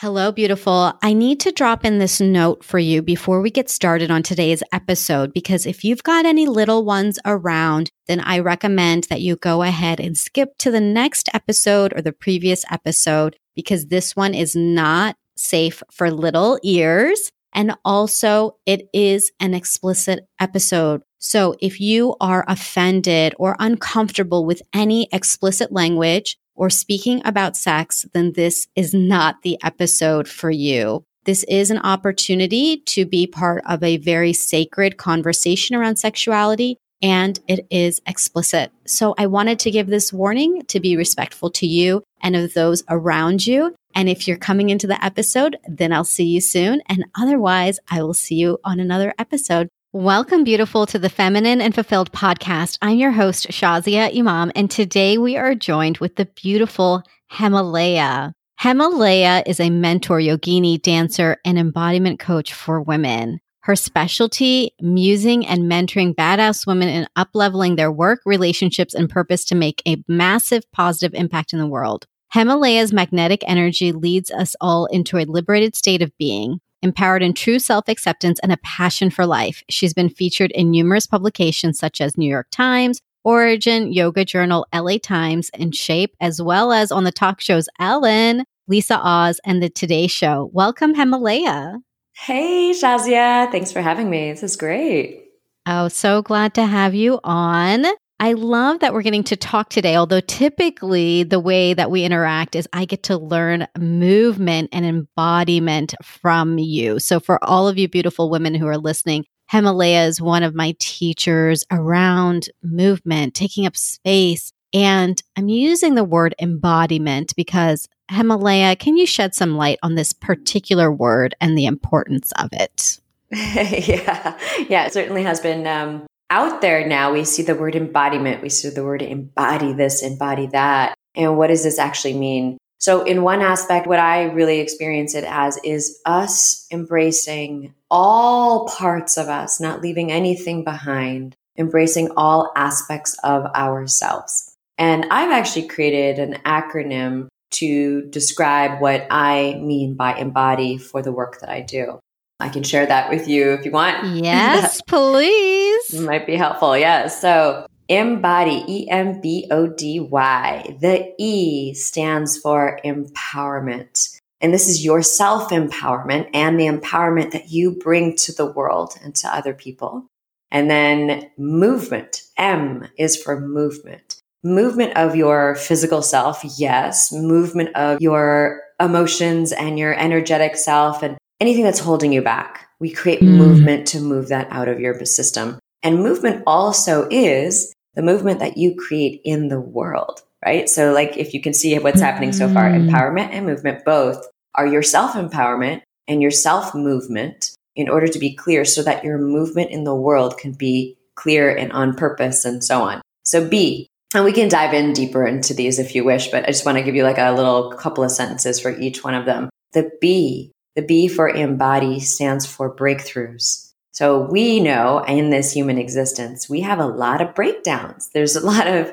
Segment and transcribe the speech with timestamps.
[0.00, 0.94] Hello, beautiful.
[1.02, 4.62] I need to drop in this note for you before we get started on today's
[4.72, 9.62] episode because if you've got any little ones around, then I recommend that you go
[9.62, 14.56] ahead and skip to the next episode or the previous episode because this one is
[14.56, 17.30] not safe for little ears.
[17.52, 21.02] And also, it is an explicit episode.
[21.18, 28.04] So if you are offended or uncomfortable with any explicit language, or speaking about sex,
[28.12, 31.02] then this is not the episode for you.
[31.24, 37.40] This is an opportunity to be part of a very sacred conversation around sexuality and
[37.48, 38.72] it is explicit.
[38.86, 42.82] So I wanted to give this warning to be respectful to you and of those
[42.90, 43.74] around you.
[43.94, 46.82] And if you're coming into the episode, then I'll see you soon.
[46.86, 49.70] And otherwise, I will see you on another episode.
[49.92, 52.78] Welcome, beautiful, to the Feminine and Fulfilled podcast.
[52.80, 58.30] I'm your host, Shazia Imam, and today we are joined with the beautiful Hemalayaa.
[58.60, 63.40] Hemalayaa is a mentor, yogini, dancer, and embodiment coach for women.
[63.62, 69.56] Her specialty, musing and mentoring badass women in upleveling their work, relationships, and purpose to
[69.56, 72.06] make a massive positive impact in the world.
[72.32, 77.58] Hemalayaa's magnetic energy leads us all into a liberated state of being empowered in true
[77.58, 79.62] self acceptance and a passion for life.
[79.68, 84.98] She's been featured in numerous publications such as New York Times, Origin, Yoga Journal, LA
[84.98, 89.68] Times, and Shape, as well as on the talk shows Ellen, Lisa Oz, and The
[89.68, 90.50] Today Show.
[90.52, 91.80] Welcome, Hemalayaa.
[92.14, 93.50] Hey, Shazia.
[93.50, 94.30] Thanks for having me.
[94.30, 95.24] This is great.
[95.66, 97.84] Oh, so glad to have you on.
[98.22, 102.54] I love that we're getting to talk today, although typically the way that we interact
[102.54, 106.98] is I get to learn movement and embodiment from you.
[106.98, 110.76] So, for all of you beautiful women who are listening, Hemalayaa is one of my
[110.78, 114.52] teachers around movement, taking up space.
[114.74, 120.12] And I'm using the word embodiment because Hemalayaa, can you shed some light on this
[120.12, 123.00] particular word and the importance of it?
[123.32, 128.42] yeah, yeah, it certainly has been um, out there now, we see the word embodiment,
[128.42, 130.94] we see the word embody this, embody that.
[131.14, 132.56] And what does this actually mean?
[132.78, 139.18] So, in one aspect, what I really experience it as is us embracing all parts
[139.18, 144.54] of us, not leaving anything behind, embracing all aspects of ourselves.
[144.78, 151.12] And I've actually created an acronym to describe what I mean by embody for the
[151.12, 152.00] work that I do.
[152.40, 154.24] I can share that with you if you want.
[154.24, 156.00] Yes, please.
[156.00, 156.76] Might be helpful.
[156.76, 157.08] Yeah.
[157.08, 160.76] So embody, E M B O D Y.
[160.80, 164.16] The E stands for empowerment.
[164.40, 168.94] And this is your self empowerment and the empowerment that you bring to the world
[169.02, 170.06] and to other people.
[170.50, 172.22] And then movement.
[172.36, 174.16] M is for movement.
[174.42, 176.40] Movement of your physical self.
[176.56, 177.12] Yes.
[177.12, 182.68] Movement of your emotions and your energetic self and anything that's holding you back.
[182.78, 183.36] We create mm.
[183.36, 185.58] movement to move that out of your system.
[185.82, 190.68] And movement also is the movement that you create in the world, right?
[190.68, 192.88] So, like, if you can see what's happening so far, mm.
[192.88, 194.24] empowerment and movement both
[194.54, 199.04] are your self empowerment and your self movement in order to be clear so that
[199.04, 203.00] your movement in the world can be clear and on purpose and so on.
[203.24, 206.48] So, B, and we can dive in deeper into these if you wish, but I
[206.48, 209.24] just want to give you like a little couple of sentences for each one of
[209.24, 209.48] them.
[209.72, 210.50] The B
[210.80, 213.70] the B for embody stands for breakthroughs.
[213.92, 218.08] So we know in this human existence, we have a lot of breakdowns.
[218.14, 218.90] There's a lot of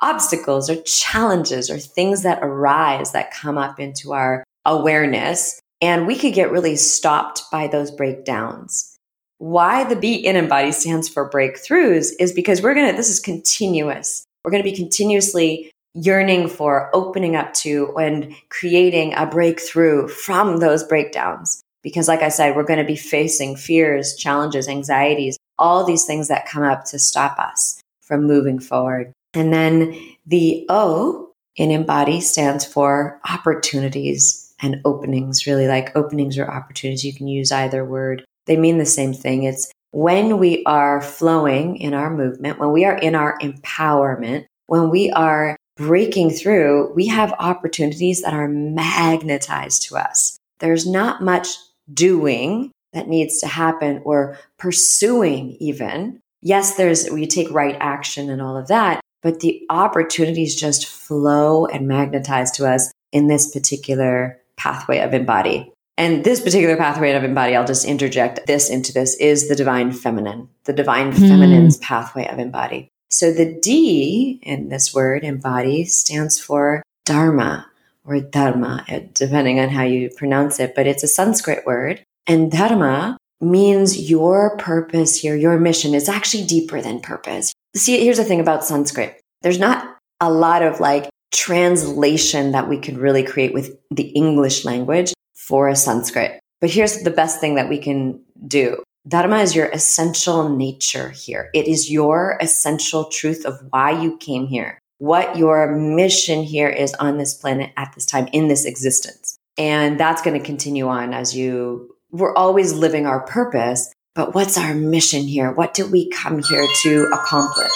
[0.00, 5.60] obstacles or challenges or things that arise that come up into our awareness.
[5.80, 8.96] And we could get really stopped by those breakdowns.
[9.36, 13.20] Why the B in embody stands for breakthroughs is because we're going to, this is
[13.20, 14.24] continuous.
[14.42, 15.70] We're going to be continuously
[16.02, 21.62] yearning for opening up to and creating a breakthrough from those breakdowns.
[21.82, 26.28] Because, like I said, we're going to be facing fears, challenges, anxieties, all these things
[26.28, 29.12] that come up to stop us from moving forward.
[29.34, 36.50] And then the O in embody stands for opportunities and openings, really like openings or
[36.50, 37.04] opportunities.
[37.04, 38.24] You can use either word.
[38.46, 39.44] They mean the same thing.
[39.44, 44.90] It's when we are flowing in our movement, when we are in our empowerment, when
[44.90, 50.36] we are breaking through, we have opportunities that are magnetized to us.
[50.58, 51.48] There's not much
[51.94, 56.20] doing that needs to happen or pursuing even.
[56.42, 61.66] Yes, there's, we take right action and all of that, but the opportunities just flow
[61.66, 65.72] and magnetize to us in this particular pathway of embody.
[65.96, 69.92] And this particular pathway of embody, I'll just interject this into this, is the divine
[69.92, 71.18] feminine, the divine mm.
[71.18, 72.88] feminine's pathway of embody.
[73.10, 77.66] So the D in this word, embody, stands for Dharma
[78.08, 82.02] or dharma, uh, depending on how you pronounce it, but it's a Sanskrit word.
[82.26, 87.52] And dharma means your purpose here, your mission is actually deeper than purpose.
[87.76, 89.20] See, here's the thing about Sanskrit.
[89.42, 94.64] There's not a lot of like translation that we could really create with the English
[94.64, 96.40] language for a Sanskrit.
[96.60, 98.82] But here's the best thing that we can do.
[99.08, 101.48] Dharma is your essential nature here.
[101.54, 106.92] It is your essential truth of why you came here, what your mission here is
[106.94, 109.38] on this planet at this time in this existence.
[109.56, 114.58] And that's going to continue on as you, we're always living our purpose, but what's
[114.58, 115.52] our mission here?
[115.52, 117.70] What did we come here to accomplish?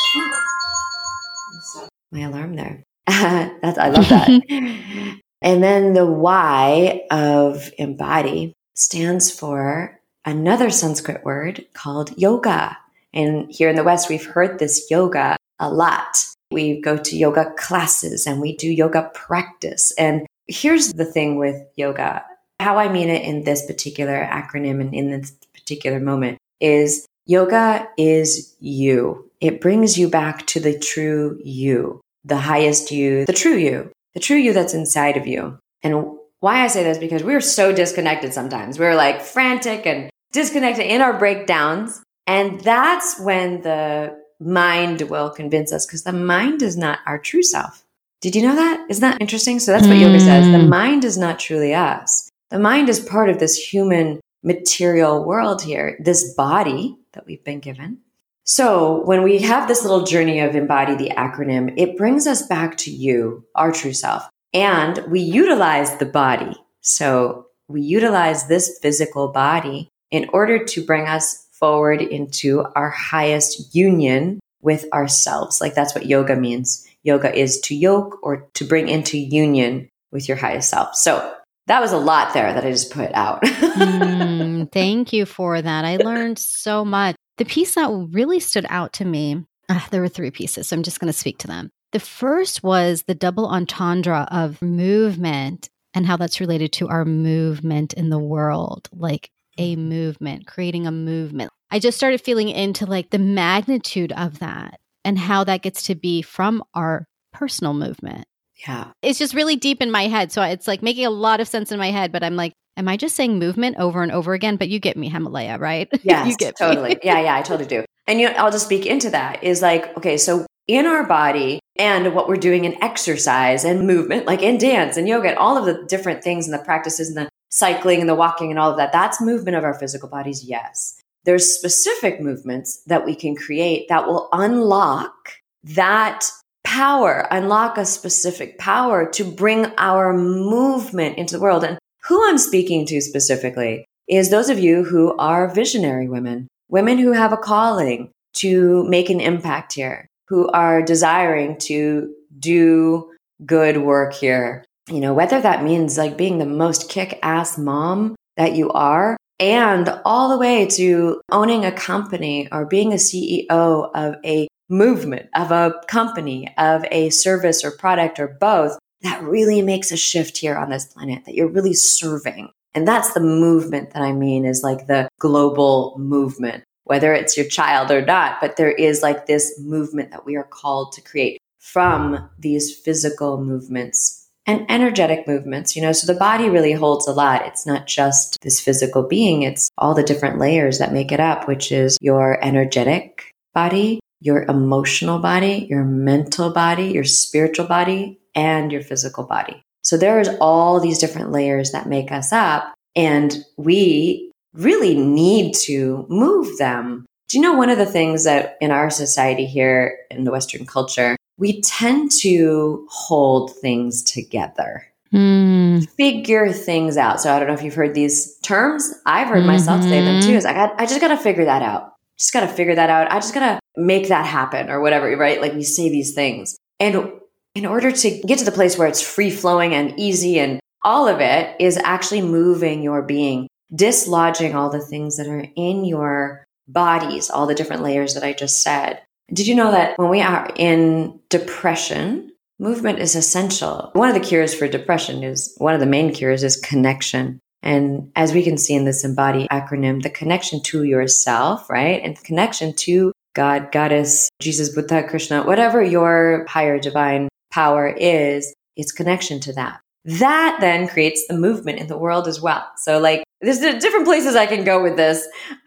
[2.10, 2.82] My alarm there.
[3.06, 4.28] That's, I love that.
[5.40, 12.76] and then the Y of embody stands for another Sanskrit word called yoga.
[13.12, 16.24] And here in the West, we've heard this yoga a lot.
[16.50, 19.92] We go to yoga classes and we do yoga practice.
[19.98, 22.24] And here's the thing with yoga
[22.62, 27.88] how I mean it in this particular acronym and in this particular moment is yoga
[27.98, 29.30] is you.
[29.40, 34.20] It brings you back to the true you, the highest you, the true you, the
[34.20, 35.58] true you that's inside of you.
[35.82, 38.78] And why I say this because we're so disconnected sometimes.
[38.78, 42.02] We're like frantic and disconnected in our breakdowns.
[42.26, 47.42] And that's when the mind will convince us because the mind is not our true
[47.42, 47.84] self.
[48.20, 48.86] Did you know that?
[48.88, 49.58] Isn't that interesting?
[49.58, 50.02] So that's what mm.
[50.02, 50.46] yoga says.
[50.46, 50.68] The hmm.
[50.68, 52.30] mind is not truly us.
[52.50, 57.60] The mind is part of this human material world here, this body that we've been
[57.60, 57.98] given.
[58.44, 62.76] So when we have this little journey of embody the acronym, it brings us back
[62.78, 64.28] to you, our true self.
[64.52, 66.54] And we utilize the body.
[66.80, 73.74] So we utilize this physical body in order to bring us forward into our highest
[73.74, 75.60] union with ourselves.
[75.60, 76.86] Like that's what yoga means.
[77.02, 80.94] Yoga is to yoke or to bring into union with your highest self.
[80.94, 81.34] So
[81.66, 83.42] that was a lot there that I just put out.
[83.42, 85.84] mm, thank you for that.
[85.84, 87.16] I learned so much.
[87.38, 90.82] The piece that really stood out to me, uh, there were three pieces, so I'm
[90.82, 91.70] just going to speak to them.
[91.92, 97.92] The first was the double entendre of movement and how that's related to our movement
[97.94, 98.88] in the world.
[98.92, 99.88] Like a mm-hmm.
[99.88, 101.50] movement, creating a movement.
[101.70, 105.94] I just started feeling into like the magnitude of that and how that gets to
[105.94, 108.26] be from our personal movement.
[108.66, 108.92] Yeah.
[109.02, 110.30] It's just really deep in my head.
[110.30, 112.88] So it's like making a lot of sense in my head, but I'm like, am
[112.88, 114.56] I just saying movement over and over again?
[114.56, 115.88] But you get me, Hemalayaa, right?
[116.02, 116.98] Yes, you get totally.
[117.02, 117.84] yeah, yeah, I totally do.
[118.06, 121.60] And you know, I'll just speak into that is like, okay, so in our body
[121.76, 125.56] and what we're doing in exercise and movement, like in dance and yoga and all
[125.56, 128.70] of the different things and the practices and the cycling and the walking and all
[128.70, 130.98] of that, that's movement of our physical bodies, yes.
[131.24, 135.14] There's specific movements that we can create that will unlock
[135.62, 136.26] that
[136.64, 141.62] power, unlock a specific power to bring our movement into the world.
[141.62, 146.98] And who I'm speaking to specifically is those of you who are visionary women, women
[146.98, 153.12] who have a calling to make an impact here, who are desiring to do
[153.44, 158.16] good work here, you know, whether that means like being the most kick ass mom
[158.36, 163.90] that you are, and all the way to owning a company or being a CEO
[163.94, 169.60] of a movement, of a company, of a service or product or both, that really
[169.60, 172.50] makes a shift here on this planet that you're really serving.
[172.74, 177.46] And that's the movement that I mean is like the global movement, whether it's your
[177.46, 181.38] child or not, but there is like this movement that we are called to create
[181.58, 187.12] from these physical movements and energetic movements, you know, so the body really holds a
[187.12, 187.46] lot.
[187.46, 191.46] It's not just this physical being, it's all the different layers that make it up,
[191.46, 198.72] which is your energetic body, your emotional body, your mental body, your spiritual body, and
[198.72, 199.62] your physical body.
[199.82, 206.06] So there's all these different layers that make us up and we really need to
[206.08, 207.06] move them.
[207.28, 210.66] Do you know one of the things that in our society here in the Western
[210.66, 214.86] culture, we tend to hold things together.
[215.12, 215.88] Mm.
[215.90, 217.20] Figure things out.
[217.20, 218.92] So I don't know if you've heard these terms.
[219.04, 219.46] I've heard mm-hmm.
[219.48, 220.28] myself say them too.
[220.28, 220.36] Mm-hmm.
[220.36, 221.94] Is I got I just gotta figure that out.
[222.18, 223.10] Just gotta figure that out.
[223.10, 225.40] I just gotta make that happen or whatever, right?
[225.40, 226.56] Like we say these things.
[226.80, 227.12] And
[227.54, 231.06] in order to get to the place where it's free flowing and easy and all
[231.06, 236.44] of it is actually moving your being, dislodging all the things that are in your
[236.66, 240.20] bodies, all the different layers that I just said, did you know that when we
[240.20, 243.90] are in depression, movement is essential?
[243.94, 247.40] One of the cures for depression is one of the main cures is connection.
[247.62, 252.02] And as we can see in this embody acronym, the connection to yourself, right?
[252.02, 258.52] And the connection to God, Goddess, Jesus, Buddha, Krishna, whatever your higher divine power is,
[258.76, 259.80] it's connection to that.
[260.04, 262.66] that then creates the movement in the world as well.
[262.76, 265.26] So like there's different places I can go with this.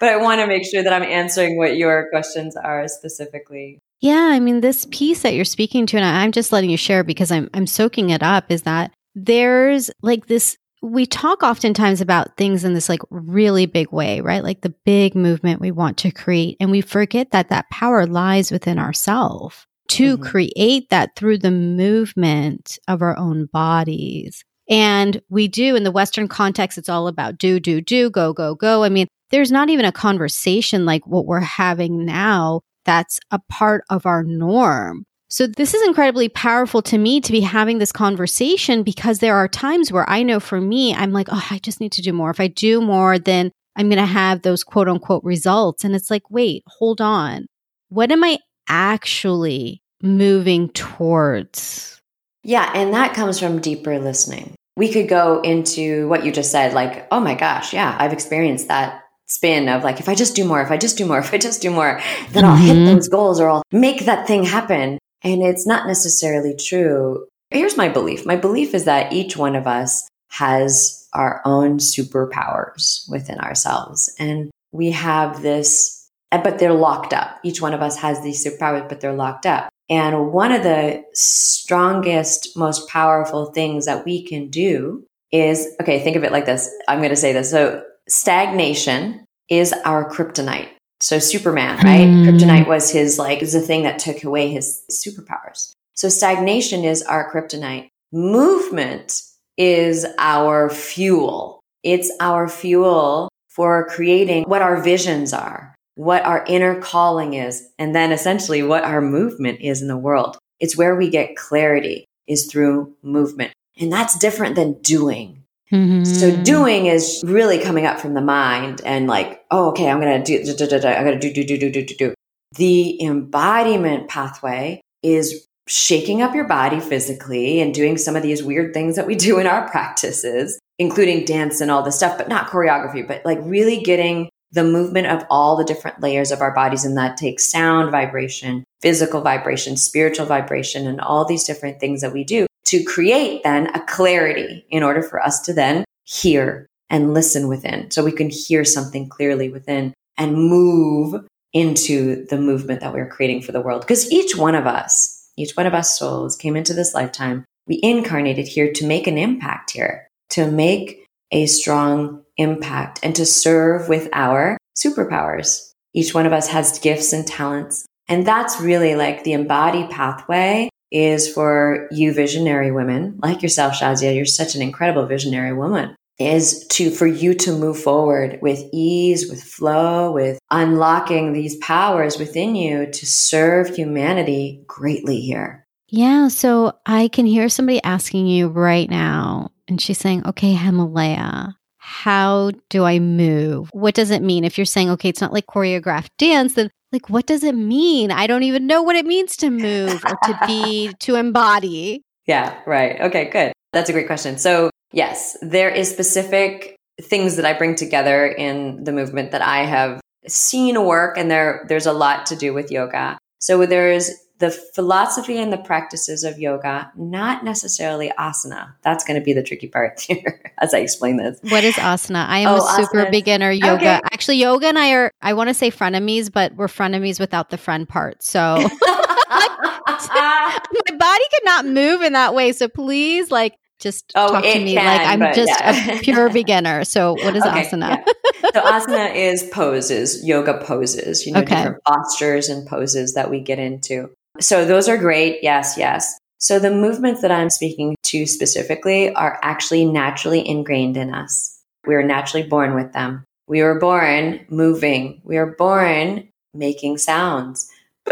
[0.00, 3.78] but I want to make sure that I'm answering what your questions are specifically.
[4.00, 7.02] Yeah, I mean this piece that you're speaking to and I'm just letting you share
[7.02, 12.36] because I'm I'm soaking it up is that there's like this we talk oftentimes about
[12.36, 14.44] things in this like really big way, right?
[14.44, 18.52] Like the big movement we want to create and we forget that that power lies
[18.52, 20.22] within ourselves to mm-hmm.
[20.22, 24.44] create that through the movement of our own bodies.
[24.68, 28.54] And we do in the Western context, it's all about do, do, do, go, go,
[28.54, 28.84] go.
[28.84, 33.84] I mean, there's not even a conversation like what we're having now that's a part
[33.90, 35.04] of our norm.
[35.30, 39.46] So this is incredibly powerful to me to be having this conversation because there are
[39.46, 42.30] times where I know for me, I'm like, oh, I just need to do more.
[42.30, 45.84] If I do more, then I'm going to have those quote unquote results.
[45.84, 47.46] And it's like, wait, hold on.
[47.90, 52.00] What am I actually moving towards?
[52.42, 52.72] Yeah.
[52.74, 54.54] And that comes from deeper listening.
[54.78, 58.68] We could go into what you just said, like, oh my gosh, yeah, I've experienced
[58.68, 61.34] that spin of like, if I just do more, if I just do more, if
[61.34, 62.94] I just do more, then I'll hit mm-hmm.
[62.94, 64.98] those goals or I'll make that thing happen.
[65.22, 67.26] And it's not necessarily true.
[67.50, 73.08] Here's my belief my belief is that each one of us has our own superpowers
[73.10, 74.14] within ourselves.
[74.18, 77.38] And we have this, but they're locked up.
[77.42, 79.70] Each one of us has these superpowers, but they're locked up.
[79.90, 86.16] And one of the strongest, most powerful things that we can do is okay, think
[86.16, 86.70] of it like this.
[86.88, 87.50] I'm going to say this.
[87.50, 90.68] So, stagnation is our kryptonite.
[91.00, 92.08] So, Superman, right?
[92.08, 92.24] Mm.
[92.26, 95.72] Kryptonite was his, like, is the thing that took away his superpowers.
[95.94, 97.88] So, stagnation is our kryptonite.
[98.12, 99.22] Movement
[99.56, 101.60] is our fuel.
[101.82, 107.92] It's our fuel for creating what our visions are what our inner calling is, and
[107.92, 110.38] then essentially what our movement is in the world.
[110.60, 113.52] It's where we get clarity is through movement.
[113.80, 115.42] And that's different than doing.
[115.72, 116.04] Mm-hmm.
[116.04, 120.22] So doing is really coming up from the mind and like, oh, okay, I'm going
[120.22, 122.14] to do, I'm going to do, do, do, do, do, do, do.
[122.54, 128.72] The embodiment pathway is shaking up your body physically and doing some of these weird
[128.72, 132.50] things that we do in our practices, including dance and all this stuff, but not
[132.50, 136.84] choreography, but like really getting the movement of all the different layers of our bodies.
[136.84, 142.12] And that takes sound vibration, physical vibration, spiritual vibration, and all these different things that
[142.12, 147.14] we do to create then a clarity in order for us to then hear and
[147.14, 147.90] listen within.
[147.90, 153.42] So we can hear something clearly within and move into the movement that we're creating
[153.42, 153.82] for the world.
[153.82, 157.44] Because each one of us, each one of us souls came into this lifetime.
[157.66, 163.26] We incarnated here to make an impact here, to make a strong impact and to
[163.26, 165.72] serve with our superpowers.
[165.94, 167.86] Each one of us has gifts and talents.
[168.08, 174.14] And that's really like the embodied pathway is for you visionary women like yourself, Shazia.
[174.14, 179.30] You're such an incredible visionary woman is to for you to move forward with ease
[179.30, 186.72] with flow with unlocking these powers within you to serve humanity greatly here yeah so
[186.86, 191.54] i can hear somebody asking you right now and she's saying, okay, Hemalayaa,
[191.88, 193.70] how do I move?
[193.72, 194.44] What does it mean?
[194.44, 198.10] If you're saying, okay, it's not like choreographed dance, then like, what does it mean?
[198.10, 202.02] I don't even know what it means to move or to be, to embody.
[202.26, 203.00] Yeah, right.
[203.00, 203.52] Okay, good.
[203.72, 204.36] That's a great question.
[204.36, 209.64] So, yes, there is specific things that I bring together in the movement that I
[209.64, 213.16] have seen work and there there's a lot to do with yoga.
[213.38, 218.74] So there's the philosophy and the practices of yoga, not necessarily asana.
[218.82, 221.38] That's going to be the tricky part here as I explain this.
[221.42, 222.26] What is asana?
[222.26, 223.74] I am oh, a super beginner yoga.
[223.74, 224.00] Okay.
[224.12, 227.58] Actually, yoga and I are, I want to say frenemies, but we're frenemies without the
[227.58, 228.22] friend part.
[228.22, 228.68] So
[229.28, 232.52] my body could not move in that way.
[232.52, 235.92] So please, like, just oh, talk to me can, like I'm just yeah.
[235.92, 236.84] a pure beginner.
[236.84, 238.04] So, what is okay, asana?
[238.04, 238.50] Yeah.
[238.52, 241.54] So, asana is poses, yoga poses, you know, okay.
[241.54, 244.10] different postures and poses that we get into.
[244.40, 245.40] So those are great.
[245.42, 246.18] Yes, yes.
[246.38, 251.60] So the movements that I'm speaking to specifically are actually naturally ingrained in us.
[251.86, 253.24] We are naturally born with them.
[253.48, 255.20] We were born moving.
[255.24, 257.70] We are born making sounds.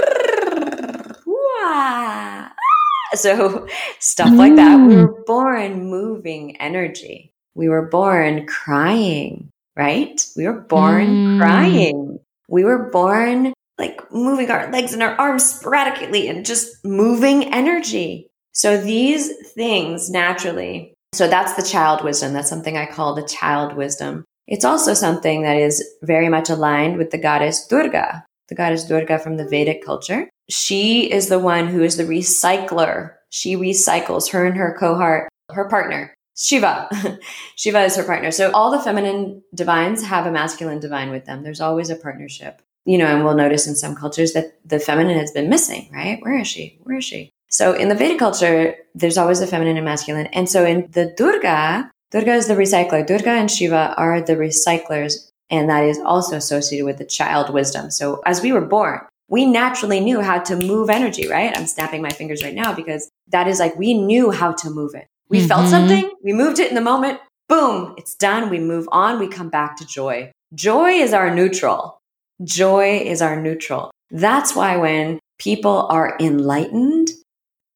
[3.14, 3.66] So
[3.98, 4.76] stuff like that.
[4.76, 7.32] We were born moving energy.
[7.54, 10.24] We were born crying, right?
[10.36, 11.40] We were born mm.
[11.40, 12.18] crying.
[12.48, 18.28] We were born like moving our legs and our arms sporadically and just moving energy.
[18.52, 22.32] So these things naturally, so that's the child wisdom.
[22.32, 24.24] That's something I call the child wisdom.
[24.46, 29.18] It's also something that is very much aligned with the goddess Durga, the goddess Durga
[29.18, 30.28] from the Vedic culture.
[30.48, 33.14] She is the one who is the recycler.
[33.30, 36.88] she recycles her and her cohort, her partner, Shiva.
[37.56, 38.30] Shiva is her partner.
[38.30, 41.42] So all the feminine divines have a masculine divine with them.
[41.42, 42.62] There's always a partnership.
[42.86, 46.18] You know, and we'll notice in some cultures that the feminine has been missing, right?
[46.22, 46.78] Where is she?
[46.84, 47.32] Where is she?
[47.48, 50.26] So in the Vedic culture, there's always a feminine and masculine.
[50.28, 53.06] And so in the Durga, Durga is the recycler.
[53.06, 55.30] Durga and Shiva are the recyclers.
[55.50, 57.90] And that is also associated with the child wisdom.
[57.90, 61.56] So as we were born, we naturally knew how to move energy, right?
[61.56, 64.94] I'm snapping my fingers right now because that is like we knew how to move
[64.94, 65.06] it.
[65.28, 65.48] We mm-hmm.
[65.48, 68.50] felt something, we moved it in the moment, boom, it's done.
[68.50, 70.30] We move on, we come back to joy.
[70.54, 71.95] Joy is our neutral.
[72.44, 73.90] Joy is our neutral.
[74.10, 77.08] That's why when people are enlightened,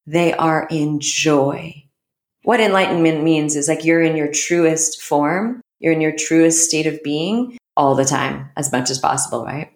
[0.05, 1.85] they are in joy.
[2.43, 6.87] What enlightenment means is like you're in your truest form, you're in your truest state
[6.87, 9.71] of being all the time, as much as possible, right?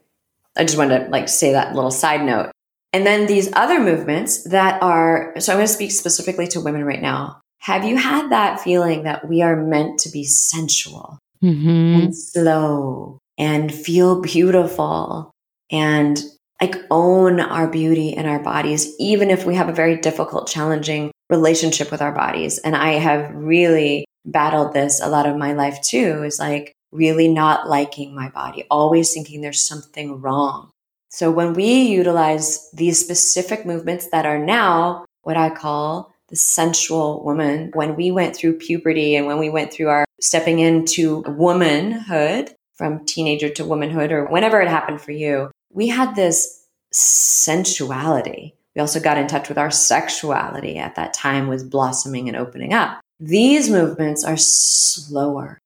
[0.58, 2.52] I just wanted to like say that little side note.
[2.94, 6.86] And then these other movements that are, so I'm going to speak specifically to women
[6.86, 7.42] right now.
[7.60, 11.68] Have you had that feeling that we are meant to be sensual mm-hmm.
[12.04, 15.32] and slow and feel beautiful
[15.72, 16.22] and
[16.62, 21.12] like own our beauty and our bodies, even if we have a very difficult, challenging
[21.30, 22.60] relationship with our bodies?
[22.60, 27.28] And I have really battled this a lot of my life too, is like really
[27.28, 30.72] not liking my body, always thinking there's something wrong.
[31.10, 37.24] So when we utilize these specific movements that are now what I call the sensual
[37.24, 42.55] woman, when we went through puberty and when we went through our stepping into womanhood
[42.76, 48.56] from teenager to womanhood or whenever it happened for you, we had this sensuality.
[48.76, 52.74] We also got in touch with our sexuality at that time was blossoming and opening
[52.74, 53.00] up.
[53.20, 55.60] These movements are slower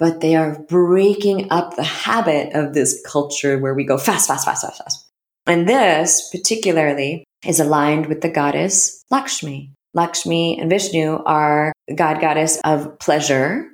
[0.00, 4.46] but they are breaking up the habit of this culture where we go fast, fast,
[4.46, 5.06] fast, fast, fast.
[5.46, 9.72] And this particularly is aligned with the goddess Lakshmi.
[9.92, 13.68] Lakshmi and Vishnu are god goddess of pleasure,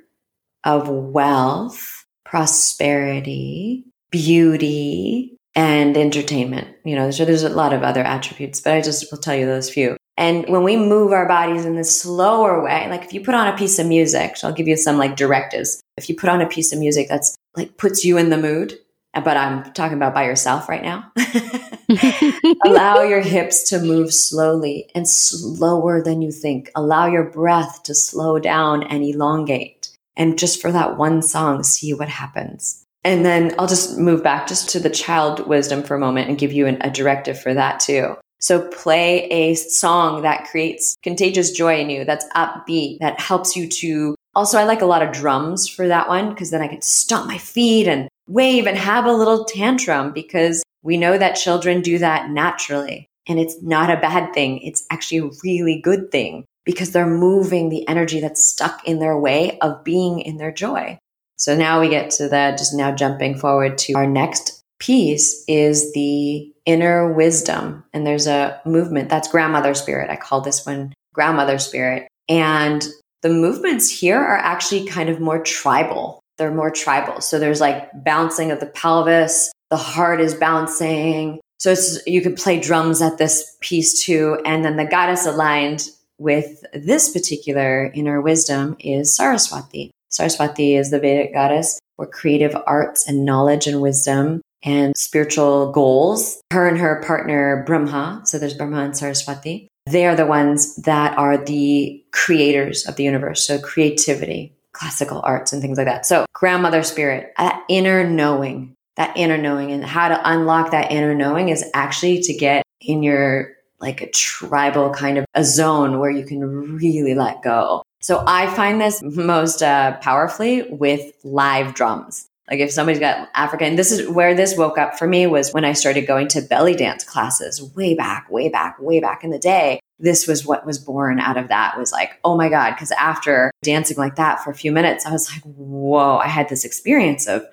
[0.65, 1.96] of wealth,
[2.27, 6.67] prosperity, beauty, and entertainment.
[6.83, 9.45] You know, so there's a lot of other attributes, but I just will tell you
[9.45, 9.97] those few.
[10.17, 13.47] And when we move our bodies in this slower way, like if you put on
[13.47, 15.79] a piece of music, so I'll give you some like directives.
[15.95, 18.77] If you put on a piece of music that's like puts you in the mood,
[19.13, 21.11] uh, but I'm talking about by yourself right now.
[22.65, 26.71] Allow your hips to move slowly and slower than you think.
[26.75, 29.76] Allow your breath to slow down and elongate.
[30.17, 32.83] And just for that one song, see what happens.
[33.03, 36.37] And then I'll just move back just to the child wisdom for a moment and
[36.37, 38.15] give you an, a directive for that too.
[38.39, 43.67] So play a song that creates contagious joy in you, that's upbeat, that helps you
[43.67, 44.15] to.
[44.35, 47.27] Also, I like a lot of drums for that one because then I can stomp
[47.27, 51.97] my feet and wave and have a little tantrum because we know that children do
[51.99, 53.07] that naturally.
[53.27, 54.59] And it's not a bad thing.
[54.59, 59.17] It's actually a really good thing because they're moving the energy that's stuck in their
[59.17, 60.99] way of being in their joy.
[61.37, 65.93] So now we get to that, just now jumping forward to our next piece is
[65.93, 67.85] the inner wisdom.
[67.93, 70.09] And there's a movement that's grandmother spirit.
[70.09, 72.09] I call this one grandmother spirit.
[72.27, 72.85] And
[73.21, 76.19] the movements here are actually kind of more tribal.
[76.37, 77.21] They're more tribal.
[77.21, 81.39] So there's like bouncing of the pelvis, the heart is bouncing.
[81.59, 84.41] So it's you could play drums at this piece too.
[84.45, 89.91] And then the goddess aligned with this particular inner wisdom is Saraswati.
[90.09, 96.41] Saraswati is the Vedic goddess for creative arts and knowledge and wisdom and spiritual goals.
[96.51, 101.17] Her and her partner, Brahma, so there's Brahma and Saraswati, they are the ones that
[101.17, 103.47] are the creators of the universe.
[103.47, 106.05] So creativity, classical arts, and things like that.
[106.05, 111.15] So grandmother spirit, that inner knowing, that inner knowing, and how to unlock that inner
[111.15, 116.09] knowing is actually to get in your like a tribal kind of a zone where
[116.09, 117.83] you can really let go.
[118.01, 122.27] So I find this most uh, powerfully with live drums.
[122.49, 125.53] Like if somebody's got Africa, and this is where this woke up for me was
[125.53, 129.31] when I started going to belly dance classes way back, way back, way back in
[129.31, 129.81] the day.
[129.99, 132.77] This was what was born out of that was like, oh my God.
[132.77, 136.47] Cause after dancing like that for a few minutes, I was like, whoa, I had
[136.47, 137.45] this experience of,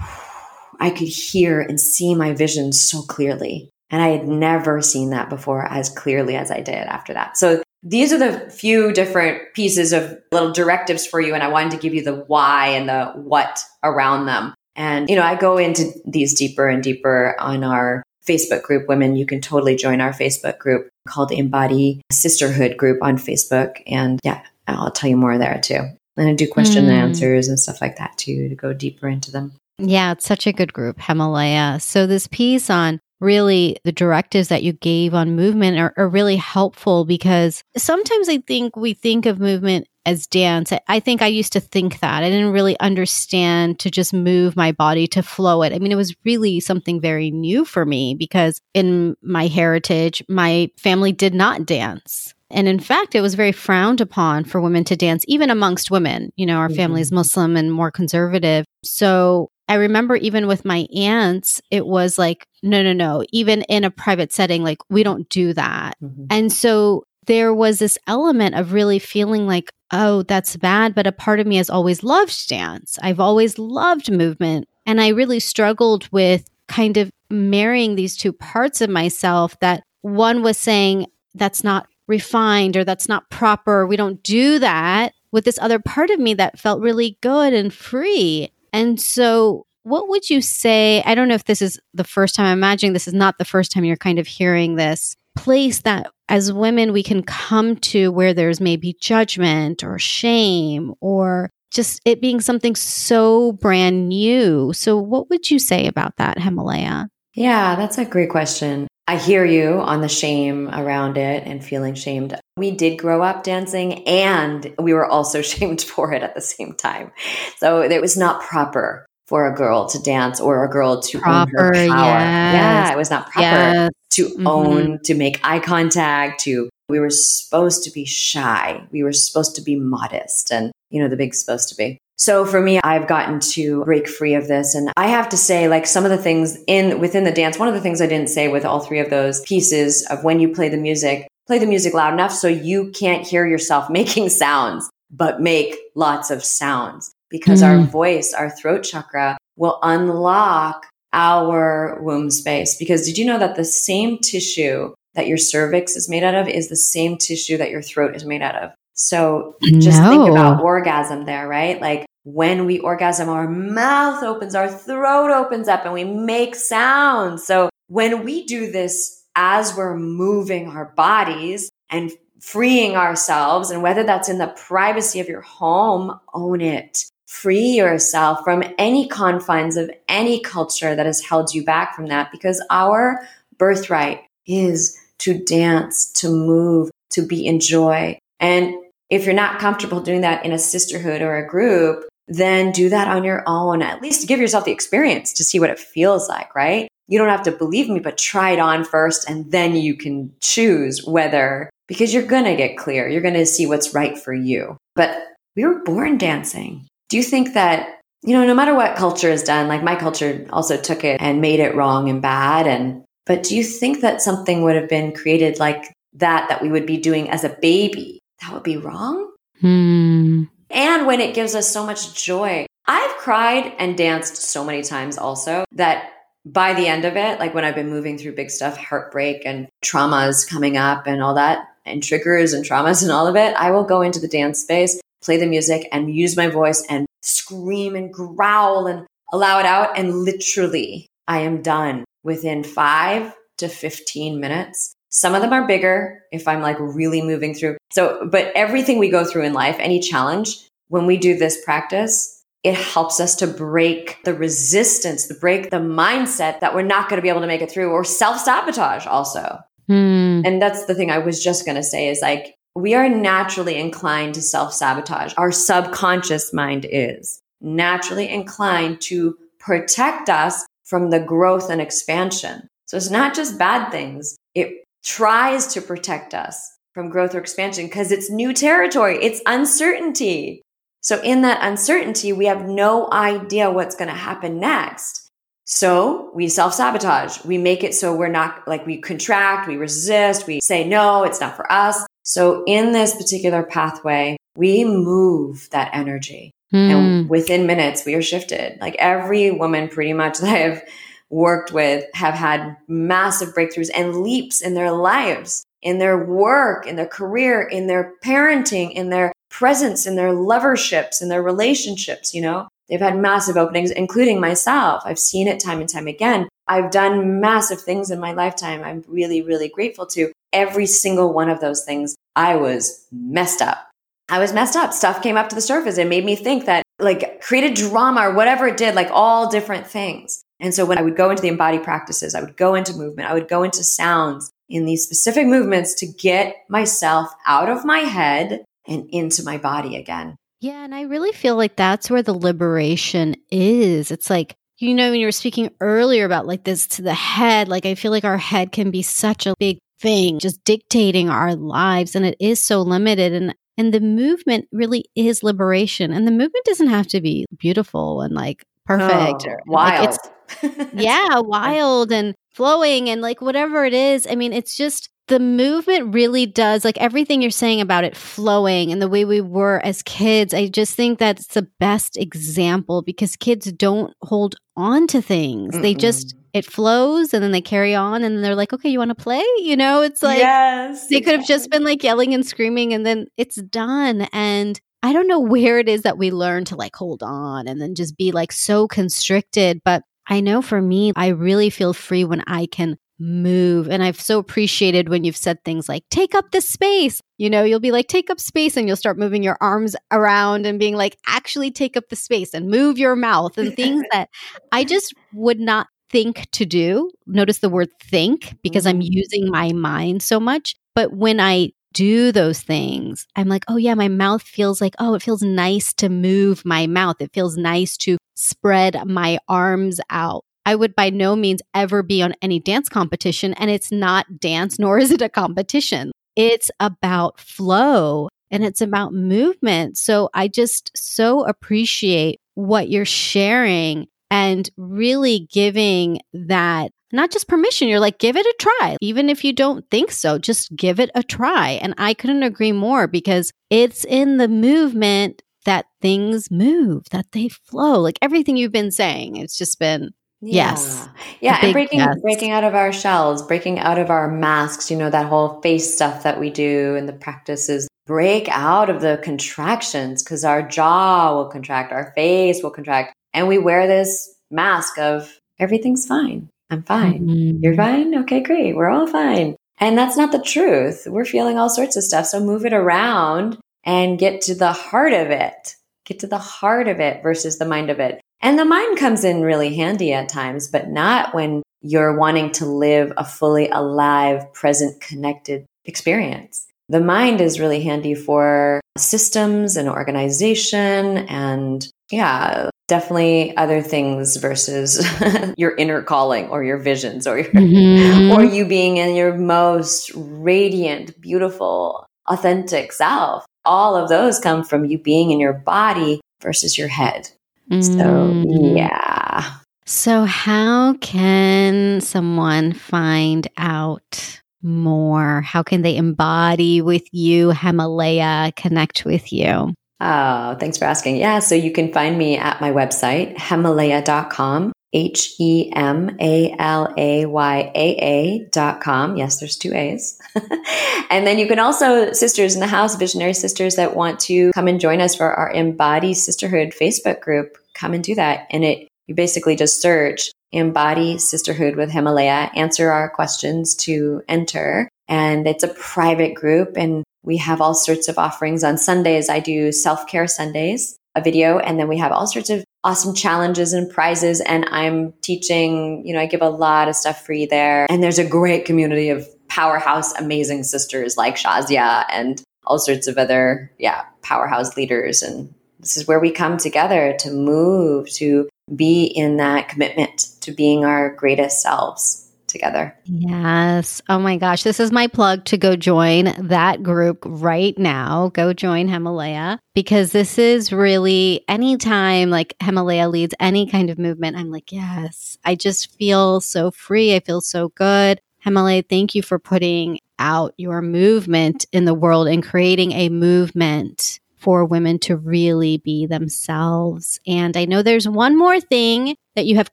[0.80, 3.70] I could hear and see my vision so clearly.
[3.90, 7.36] And I had never seen that before as clearly as I did after that.
[7.36, 11.34] So these are the few different pieces of little directives for you.
[11.34, 14.54] And I wanted to give you the why and the what around them.
[14.76, 19.16] And, you know, I go into these deeper and deeper on our Facebook group, Women.
[19.16, 23.82] You can totally join our Facebook group called Embody Sisterhood group on Facebook.
[23.86, 25.80] And yeah, I'll tell you more there too.
[26.16, 26.88] And I do question mm.
[26.88, 29.52] and answers and stuff like that too to go deeper into them.
[29.78, 31.80] Yeah, it's such a good group, Hemalayaa.
[31.80, 36.36] So, this piece on really the directives that you gave on movement are, are really
[36.36, 40.72] helpful because sometimes I think we think of movement as dance.
[40.88, 42.22] I think I used to think that.
[42.24, 45.72] I didn't really understand to just move my body to flow it.
[45.72, 50.70] I mean, it was really something very new for me because in my heritage, my
[50.76, 52.34] family did not dance.
[52.50, 56.32] And in fact, it was very frowned upon for women to dance, even amongst women.
[56.36, 56.76] You know, our mm-hmm.
[56.76, 57.16] family is mm-hmm.
[57.16, 58.64] Muslim and more conservative.
[58.82, 63.84] So I remember even with my aunts, it was like, no, no, no, even in
[63.84, 65.96] a private setting, like we don't do that.
[66.02, 66.24] Mm-hmm.
[66.28, 70.96] And so there was this element of really feeling like, oh, that's bad.
[70.96, 72.98] But a part of me has always loved dance.
[73.00, 74.68] I've always loved movement.
[74.86, 80.42] And I really struggled with kind of marrying these two parts of myself that one
[80.42, 81.06] was saying,
[81.36, 83.86] that's not refined or that's not proper.
[83.86, 87.72] We don't do that with this other part of me that felt really good and
[87.72, 88.50] free.
[88.72, 91.02] And so, what would you say?
[91.04, 93.44] I don't know if this is the first time, I'm imagining this is not the
[93.44, 98.10] first time you're kind of hearing this place that as women we can come to
[98.12, 104.72] where there's maybe judgment or shame or just it being something so brand new.
[104.72, 107.08] So, what would you say about that, Hemalayaa?
[107.34, 108.88] Yeah, that's a great question.
[109.06, 112.38] I hear you on the shame around it and feeling shamed.
[112.56, 116.74] We did grow up dancing and we were also shamed for it at the same
[116.74, 117.12] time.
[117.56, 121.66] So it was not proper for a girl to dance or a girl to proper,
[121.66, 122.18] own her power.
[122.18, 122.54] Yes.
[122.54, 123.90] Yeah, it was not proper yes.
[124.10, 124.46] to mm-hmm.
[124.46, 128.84] own, to make eye contact, to we were supposed to be shy.
[128.90, 131.98] We were supposed to be modest and you know the big supposed to be.
[132.20, 134.74] So for me, I've gotten to break free of this.
[134.74, 137.66] And I have to say, like some of the things in within the dance, one
[137.66, 140.52] of the things I didn't say with all three of those pieces of when you
[140.54, 144.90] play the music, play the music loud enough so you can't hear yourself making sounds,
[145.10, 147.68] but make lots of sounds because mm.
[147.68, 152.76] our voice, our throat chakra will unlock our womb space.
[152.76, 156.48] Because did you know that the same tissue that your cervix is made out of
[156.48, 158.72] is the same tissue that your throat is made out of?
[158.92, 160.10] So just no.
[160.10, 161.80] think about orgasm there, right?
[161.80, 167.44] Like when we orgasm, our mouth opens, our throat opens up, and we make sounds.
[167.44, 174.02] So when we do this as we're moving our bodies and freeing ourselves, and whether
[174.02, 177.04] that's in the privacy of your home, own it.
[177.26, 182.32] Free yourself from any confines of any culture that has held you back from that
[182.32, 183.24] because our
[183.56, 188.18] birthright is to dance, to move, to be in joy.
[188.40, 188.74] And
[189.10, 193.08] if you're not comfortable doing that in a sisterhood or a group, then do that
[193.08, 193.82] on your own.
[193.82, 196.88] At least give yourself the experience to see what it feels like, right?
[197.08, 200.32] You don't have to believe me, but try it on first and then you can
[200.40, 203.08] choose whether, because you're going to get clear.
[203.08, 204.76] You're going to see what's right for you.
[204.94, 205.18] But
[205.56, 206.86] we were born dancing.
[207.08, 210.46] Do you think that, you know, no matter what culture has done, like my culture
[210.52, 212.68] also took it and made it wrong and bad.
[212.68, 216.68] And, but do you think that something would have been created like that, that we
[216.68, 218.20] would be doing as a baby?
[218.40, 219.32] That would be wrong.
[219.60, 220.44] Hmm.
[220.70, 222.66] And when it gives us so much joy.
[222.86, 226.12] I've cried and danced so many times also that
[226.44, 229.68] by the end of it, like when I've been moving through big stuff, heartbreak and
[229.84, 233.70] traumas coming up and all that, and triggers and traumas and all of it, I
[233.70, 237.94] will go into the dance space, play the music, and use my voice and scream
[237.94, 239.98] and growl and allow it out.
[239.98, 244.94] And literally, I am done within five to 15 minutes.
[245.10, 247.76] Some of them are bigger if I'm like really moving through.
[247.92, 252.42] So, but everything we go through in life, any challenge, when we do this practice,
[252.62, 257.18] it helps us to break the resistance, to break the mindset that we're not going
[257.18, 259.58] to be able to make it through or self sabotage also.
[259.86, 260.42] Hmm.
[260.44, 263.76] And that's the thing I was just going to say is like, we are naturally
[263.76, 265.34] inclined to self sabotage.
[265.36, 272.68] Our subconscious mind is naturally inclined to protect us from the growth and expansion.
[272.86, 274.36] So it's not just bad things.
[274.54, 279.18] It tries to protect us from growth or expansion because it's new territory.
[279.22, 280.62] It's uncertainty.
[281.02, 285.30] So in that uncertainty, we have no idea what's going to happen next.
[285.64, 287.44] So we self sabotage.
[287.44, 291.40] We make it so we're not like we contract, we resist, we say, no, it's
[291.40, 292.04] not for us.
[292.24, 296.50] So in this particular pathway, we move that energy.
[296.74, 296.90] Mm.
[296.90, 298.78] And within minutes, we are shifted.
[298.80, 300.82] Like every woman pretty much that I have
[301.30, 306.96] worked with have had massive breakthroughs and leaps in their lives, in their work, in
[306.96, 312.42] their career, in their parenting, in their presence, in their loverships, in their relationships, you
[312.42, 312.68] know?
[312.88, 315.02] They've had massive openings, including myself.
[315.06, 316.48] I've seen it time and time again.
[316.66, 318.82] I've done massive things in my lifetime.
[318.82, 322.16] I'm really, really grateful to every single one of those things.
[322.34, 323.88] I was messed up.
[324.28, 324.92] I was messed up.
[324.92, 325.98] Stuff came up to the surface.
[325.98, 329.86] It made me think that like created drama or whatever it did, like all different
[329.86, 330.42] things.
[330.60, 333.28] And so when I would go into the embodied practices, I would go into movement,
[333.28, 338.00] I would go into sounds in these specific movements to get myself out of my
[338.00, 340.36] head and into my body again.
[340.60, 340.84] Yeah.
[340.84, 344.10] And I really feel like that's where the liberation is.
[344.10, 347.68] It's like, you know, when you were speaking earlier about like this to the head,
[347.68, 351.54] like I feel like our head can be such a big thing, just dictating our
[351.54, 352.14] lives.
[352.14, 353.32] And it is so limited.
[353.32, 356.12] And and the movement really is liberation.
[356.12, 358.62] And the movement doesn't have to be beautiful and like
[358.98, 360.16] perfect oh, wild.
[360.62, 364.26] Like yeah, wild and flowing and like whatever it is.
[364.30, 368.90] I mean, it's just the movement really does like everything you're saying about it flowing
[368.90, 370.52] and the way we were as kids.
[370.52, 375.76] I just think that's the best example because kids don't hold on to things.
[375.76, 375.82] Mm-mm.
[375.82, 379.10] They just it flows and then they carry on and they're like, okay, you want
[379.10, 379.44] to play?
[379.58, 383.06] You know, it's like yes, they could have just been like yelling and screaming and
[383.06, 384.22] then it's done.
[384.32, 387.80] And I don't know where it is that we learn to like hold on and
[387.80, 389.80] then just be like so constricted.
[389.84, 393.88] But I know for me, I really feel free when I can move.
[393.88, 397.20] And I've so appreciated when you've said things like, take up the space.
[397.36, 400.66] You know, you'll be like, take up space, and you'll start moving your arms around
[400.66, 404.30] and being like, actually take up the space and move your mouth and things that
[404.72, 407.10] I just would not think to do.
[407.26, 409.12] Notice the word think because I'm mm-hmm.
[409.12, 410.74] using my mind so much.
[410.94, 415.14] But when I do those things, I'm like, oh, yeah, my mouth feels like, oh,
[415.14, 417.16] it feels nice to move my mouth.
[417.20, 420.44] It feels nice to spread my arms out.
[420.66, 423.54] I would by no means ever be on any dance competition.
[423.54, 426.12] And it's not dance, nor is it a competition.
[426.36, 429.96] It's about flow and it's about movement.
[429.98, 437.88] So I just so appreciate what you're sharing and really giving that not just permission,
[437.88, 438.96] you're like, give it a try.
[439.00, 441.70] Even if you don't think so, just give it a try.
[441.70, 447.48] And I couldn't agree more because it's in the movement that things move, that they
[447.48, 448.00] flow.
[448.00, 450.10] Like everything you've been saying, it's just been
[450.42, 450.70] yeah.
[450.70, 451.08] Yes.
[451.40, 451.58] Yeah.
[451.62, 452.16] And breaking yes.
[452.22, 455.92] breaking out of our shells, breaking out of our masks, you know, that whole face
[455.92, 457.88] stuff that we do and the practices.
[458.06, 463.12] Break out of the contractions because our jaw will contract, our face will contract.
[463.34, 466.48] And we wear this mask of everything's fine.
[466.70, 467.26] I'm fine.
[467.26, 467.58] Mm-hmm.
[467.62, 468.14] You're fine?
[468.22, 468.76] Okay, great.
[468.76, 469.56] We're all fine.
[469.78, 471.04] And that's not the truth.
[471.06, 472.26] We're feeling all sorts of stuff.
[472.26, 475.76] So move it around and get to the heart of it.
[476.04, 478.20] Get to the heart of it versus the mind of it.
[478.42, 482.66] And the mind comes in really handy at times, but not when you're wanting to
[482.66, 486.66] live a fully alive, present, connected experience.
[486.88, 495.06] The mind is really handy for systems and organization and yeah, definitely other things versus
[495.56, 498.32] your inner calling or your visions or your, mm-hmm.
[498.32, 503.44] or you being in your most radiant, beautiful, authentic self.
[503.64, 507.30] All of those come from you being in your body versus your head.
[507.70, 507.84] Mm.
[507.84, 509.58] So, yeah.
[509.86, 515.42] So, how can someone find out more?
[515.42, 519.74] How can they embody with you, Hemalayaa, connect with you?
[520.00, 521.16] Oh, thanks for asking.
[521.16, 526.92] Yeah, so you can find me at my website, hemalayaa.com, H E M A L
[526.96, 529.16] A Y A A dot com.
[529.16, 530.18] Yes, there's two A's.
[531.10, 534.68] and then you can also, sisters in the house, visionary sisters that want to come
[534.68, 538.46] and join us for our Embody Sisterhood Facebook group, come and do that.
[538.50, 544.88] And it, you basically just search Embody Sisterhood with Hemalayaa, answer our questions to enter.
[545.10, 549.28] And it's a private group and we have all sorts of offerings on Sundays.
[549.28, 553.14] I do self care Sundays, a video, and then we have all sorts of awesome
[553.14, 554.40] challenges and prizes.
[554.40, 557.86] And I'm teaching, you know, I give a lot of stuff free there.
[557.90, 563.18] And there's a great community of powerhouse, amazing sisters like Shazia and all sorts of
[563.18, 565.22] other, yeah, powerhouse leaders.
[565.22, 570.52] And this is where we come together to move, to be in that commitment to
[570.52, 572.96] being our greatest selves together.
[573.04, 574.02] Yes.
[574.08, 574.62] Oh my gosh.
[574.62, 578.30] This is my plug to go join that group right now.
[578.34, 584.36] Go join Hemalayaa because this is really anytime like Hemalayaa leads any kind of movement,
[584.36, 587.14] I'm like, yes, I just feel so free.
[587.14, 588.20] I feel so good.
[588.44, 594.20] Hemalayaa, thank you for putting out your movement in the world and creating a movement
[594.40, 597.20] for women to really be themselves.
[597.26, 599.72] And I know there's one more thing that you have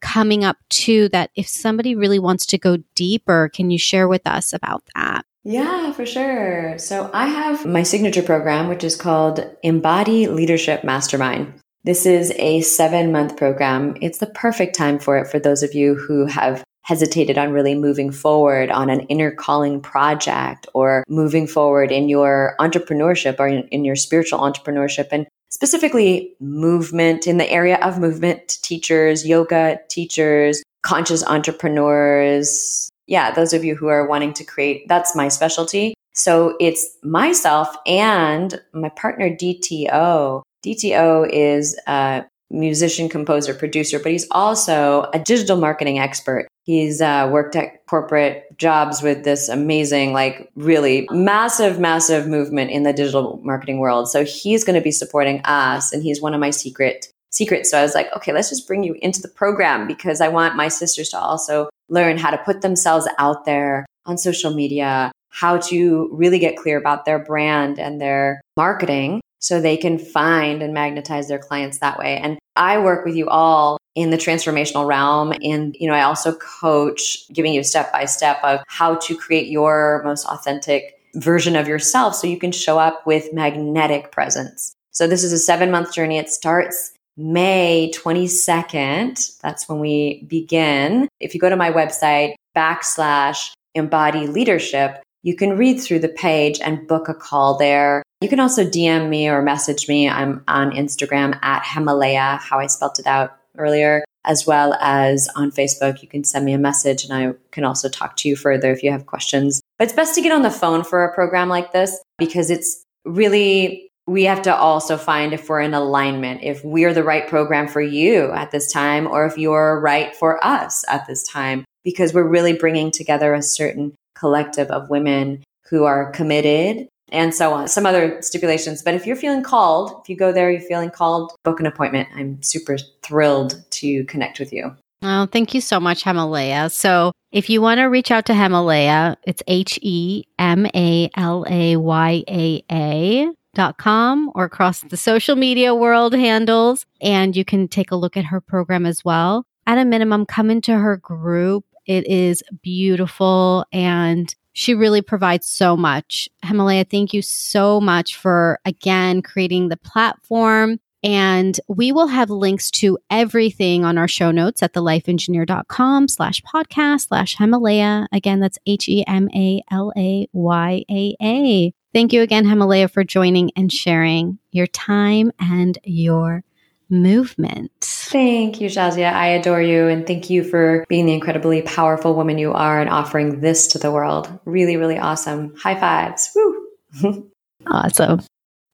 [0.00, 4.26] coming up too that if somebody really wants to go deeper, can you share with
[4.26, 5.24] us about that?
[5.44, 6.78] Yeah, for sure.
[6.78, 11.54] So I have my signature program, which is called Embody Leadership Mastermind.
[11.84, 13.96] This is a seven month program.
[14.02, 17.74] It's the perfect time for it for those of you who have hesitated on really
[17.74, 23.68] moving forward on an inner calling project or moving forward in your entrepreneurship or in,
[23.68, 25.26] in your spiritual entrepreneurship and
[25.58, 32.88] specifically movement in the area of movement teachers, yoga teachers, conscious entrepreneurs.
[33.08, 35.94] Yeah, those of you who are wanting to create, that's my specialty.
[36.14, 40.42] So it's myself and my partner DTO.
[40.64, 46.48] DTO is a musician, composer, producer, but he's also a digital marketing expert.
[46.64, 52.82] He's uh, worked at corporate jobs with this amazing, like really massive, massive movement in
[52.82, 54.10] the digital marketing world.
[54.10, 57.70] So he's going to be supporting us, and he's one of my secret secrets.
[57.70, 60.56] So I was like, okay, let's just bring you into the program because I want
[60.56, 65.58] my sisters to also learn how to put themselves out there on social media, how
[65.58, 70.74] to really get clear about their brand and their marketing so they can find and
[70.74, 72.16] magnetize their clients that way.
[72.16, 76.34] And I work with you all in the transformational realm and you know I also
[76.34, 81.66] coach giving you step by step of how to create your most authentic version of
[81.66, 84.74] yourself so you can show up with magnetic presence.
[84.92, 86.18] So this is a 7 month journey.
[86.18, 89.40] It starts May 22nd.
[89.40, 91.08] That's when we begin.
[91.18, 96.60] If you go to my website backslash embody leadership, you can read through the page
[96.60, 98.02] and book a call there.
[98.20, 100.08] You can also DM me or message me.
[100.08, 105.50] I'm on Instagram at Hemalayaa, how I spelt it out earlier, as well as on
[105.50, 106.02] Facebook.
[106.02, 108.82] You can send me a message and I can also talk to you further if
[108.82, 109.60] you have questions.
[109.78, 112.84] But it's best to get on the phone for a program like this because it's
[113.04, 117.68] really, we have to also find if we're in alignment, if we're the right program
[117.68, 122.12] for you at this time, or if you're right for us at this time, because
[122.12, 127.66] we're really bringing together a certain collective of women who are committed and so on,
[127.66, 128.82] some other stipulations.
[128.82, 132.10] But if you're feeling called, if you go there, you're feeling called, book an appointment.
[132.14, 134.76] I'm super thrilled to connect with you.
[135.00, 136.70] Oh, thank you so much, Hemalayaa.
[136.72, 141.46] So if you want to reach out to Hemalayaa, it's H E M A L
[141.48, 146.84] A Y A A dot com or across the social media world handles.
[147.00, 149.46] And you can take a look at her program as well.
[149.66, 151.64] At a minimum, come into her group.
[151.88, 156.28] It is beautiful and she really provides so much.
[156.44, 160.78] Hemalayaa, thank you so much for again creating the platform.
[161.02, 167.08] And we will have links to everything on our show notes at thelifeengineer.com slash podcast
[167.08, 168.08] slash Hemalayaa.
[168.12, 171.72] Again, that's H E M A L A Y A A.
[171.94, 176.42] Thank you again, Hemalayaa, for joining and sharing your time and your
[176.90, 177.72] movement.
[177.80, 179.12] Thank you, Shazia.
[179.12, 179.88] I adore you.
[179.88, 183.78] And thank you for being the incredibly powerful woman you are and offering this to
[183.78, 184.38] the world.
[184.44, 185.54] Really, really awesome.
[185.56, 186.30] High fives.
[186.34, 187.30] Woo.
[187.66, 188.22] awesome.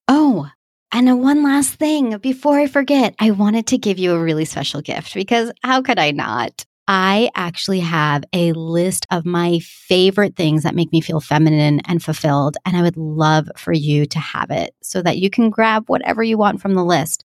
[0.07, 0.47] Oh,
[0.91, 4.81] and one last thing before I forget, I wanted to give you a really special
[4.81, 6.65] gift because how could I not?
[6.87, 12.01] I actually have a list of my favorite things that make me feel feminine and
[12.01, 12.55] fulfilled.
[12.63, 16.23] And I would love for you to have it so that you can grab whatever
[16.23, 17.24] you want from the list.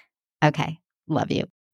[0.43, 0.79] Okay.
[1.07, 1.45] Love you.